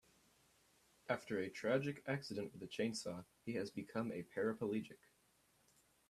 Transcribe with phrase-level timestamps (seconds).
[1.09, 4.97] After a tragic accident with a chainsaw he has become a paraplegic.